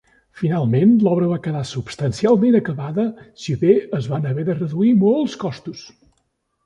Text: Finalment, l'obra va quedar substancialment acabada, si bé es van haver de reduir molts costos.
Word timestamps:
Finalment, 0.41 0.93
l'obra 1.07 1.27
va 1.33 1.37
quedar 1.47 1.61
substancialment 1.71 2.57
acabada, 2.61 3.05
si 3.43 3.55
bé 3.65 3.75
es 4.01 4.09
van 4.15 4.27
haver 4.31 4.47
de 4.49 4.57
reduir 4.61 4.99
molts 5.05 5.37
costos. 5.45 5.89